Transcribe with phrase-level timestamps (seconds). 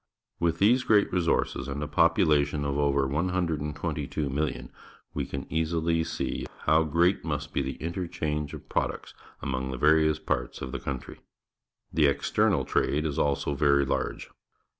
[0.39, 4.69] With these great i e sources and a population of over 122,000,000,
[5.13, 10.17] we can easilj' see how great must be the interchange of products among the various
[10.17, 11.19] parts of the countrj'.
[11.93, 14.31] The external trade is also very large.